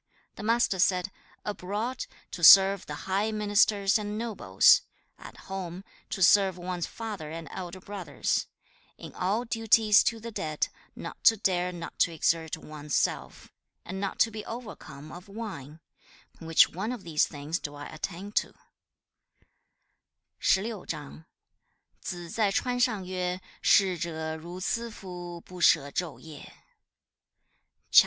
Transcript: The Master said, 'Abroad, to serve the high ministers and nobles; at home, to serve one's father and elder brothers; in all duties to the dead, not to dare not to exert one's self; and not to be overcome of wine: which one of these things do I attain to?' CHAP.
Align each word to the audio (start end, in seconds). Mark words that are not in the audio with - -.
The 0.33 0.41
Master 0.41 0.79
said, 0.79 1.11
'Abroad, 1.45 2.07
to 2.31 2.43
serve 2.43 2.87
the 2.87 3.05
high 3.05 3.31
ministers 3.31 3.99
and 3.99 4.17
nobles; 4.17 4.81
at 5.19 5.41
home, 5.45 5.83
to 6.09 6.23
serve 6.23 6.57
one's 6.57 6.87
father 6.87 7.29
and 7.29 7.47
elder 7.51 7.79
brothers; 7.79 8.47
in 8.97 9.13
all 9.13 9.45
duties 9.45 10.03
to 10.05 10.19
the 10.19 10.31
dead, 10.31 10.69
not 10.95 11.23
to 11.25 11.37
dare 11.37 11.71
not 11.71 11.99
to 11.99 12.11
exert 12.11 12.57
one's 12.57 12.95
self; 12.95 13.51
and 13.85 14.01
not 14.01 14.17
to 14.21 14.31
be 14.31 14.43
overcome 14.45 15.11
of 15.11 15.27
wine: 15.27 15.79
which 16.39 16.67
one 16.67 16.91
of 16.91 17.03
these 17.03 17.27
things 17.27 17.59
do 17.59 17.75
I 17.75 17.85
attain 17.85 18.31
to?' 18.31 18.55
CHAP. 20.39 21.25